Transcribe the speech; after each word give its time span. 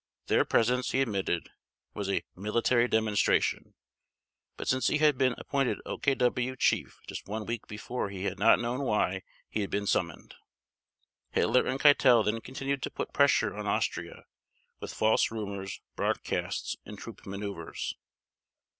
Their 0.25 0.45
presence, 0.45 0.93
he 0.93 1.01
admitted, 1.03 1.51
was 1.93 2.09
a 2.09 2.23
"military 2.35 2.87
demonstration," 2.87 3.75
but 4.57 4.67
since 4.67 4.87
he 4.87 4.97
had 4.97 5.15
been 5.15 5.35
appointed 5.37 5.77
OKW 5.85 6.57
Chief 6.57 6.97
just 7.05 7.27
one 7.27 7.45
week 7.45 7.67
before 7.67 8.09
he 8.09 8.23
had 8.23 8.39
not 8.39 8.57
known 8.59 8.81
why 8.81 9.21
he 9.47 9.61
had 9.61 9.69
been 9.69 9.85
summoned. 9.85 10.33
Hitler 11.29 11.67
and 11.67 11.79
Keitel 11.79 12.23
then 12.25 12.41
continued 12.41 12.81
to 12.81 12.89
put 12.89 13.13
pressure 13.13 13.53
on 13.55 13.67
Austria 13.67 14.25
with 14.79 14.91
false 14.91 15.29
rumors, 15.29 15.81
broadcasts, 15.95 16.77
and 16.83 16.97
troop 16.97 17.23
maneuvers. 17.27 17.93